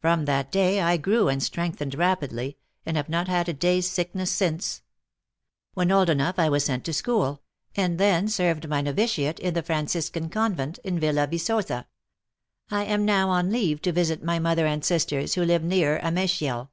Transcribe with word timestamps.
From 0.00 0.24
that 0.24 0.50
day 0.50 0.80
I 0.80 0.96
grew 0.96 1.28
and 1.28 1.40
strengthened 1.40 1.94
rapidly, 1.94 2.58
and 2.84 2.96
have 2.96 3.08
not 3.08 3.28
had 3.28 3.48
a 3.48 3.52
day 3.52 3.78
s 3.78 3.86
sickness 3.86 4.28
since. 4.32 4.82
When 5.74 5.92
old 5.92 6.10
enough 6.10 6.40
I 6.40 6.48
was 6.48 6.64
sent 6.64 6.82
to 6.86 6.92
school, 6.92 7.44
and 7.76 7.96
then 7.96 8.26
served 8.26 8.68
my 8.68 8.82
noviciate 8.82 9.38
in 9.38 9.54
the 9.54 9.62
Franciscan 9.62 10.28
convent 10.28 10.78
in 10.82 10.98
Villa 10.98 11.28
Yicosa. 11.28 11.86
I 12.68 12.82
am 12.84 13.04
now 13.04 13.28
on 13.28 13.52
leave 13.52 13.80
to 13.82 13.92
visit 13.92 14.24
my 14.24 14.40
mother 14.40 14.66
and 14.66 14.84
sisters, 14.84 15.34
who 15.34 15.44
live 15.44 15.62
near 15.62 16.00
Ameixial." 16.00 16.70